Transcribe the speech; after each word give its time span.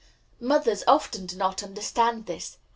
Mothers 0.39 0.83
often 0.87 1.27
do 1.27 1.35
not 1.37 1.61
understand 1.61 2.25
this. 2.25 2.57